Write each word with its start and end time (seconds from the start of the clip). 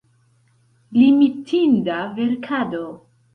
Imitinda 1.07 1.97
verkado. 2.15 2.85